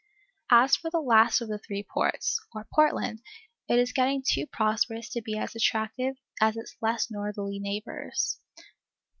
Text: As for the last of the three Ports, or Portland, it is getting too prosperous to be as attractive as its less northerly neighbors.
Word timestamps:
As 0.49 0.75
for 0.77 0.89
the 0.89 0.99
last 0.99 1.41
of 1.41 1.47
the 1.47 1.59
three 1.59 1.83
Ports, 1.83 2.43
or 2.55 2.67
Portland, 2.73 3.21
it 3.69 3.77
is 3.77 3.91
getting 3.93 4.23
too 4.23 4.47
prosperous 4.47 5.09
to 5.09 5.21
be 5.21 5.37
as 5.37 5.55
attractive 5.55 6.15
as 6.41 6.57
its 6.57 6.75
less 6.81 7.11
northerly 7.11 7.59
neighbors. 7.59 8.39